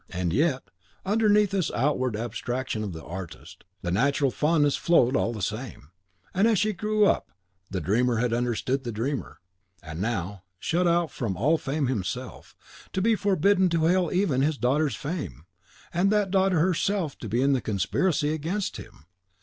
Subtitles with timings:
[0.09, 0.63] And yet,
[1.05, 5.91] underneath this outward abstraction of the artist, the natural fondness flowed all the same;
[6.33, 7.31] and as she grew up,
[7.69, 9.41] the dreamer had understood the dreamer.
[9.83, 12.55] And now, shut out from all fame himself;
[12.93, 15.45] to be forbidden to hail even his daughter's fame!
[15.93, 19.05] and that daughter herself to be in the conspiracy against him!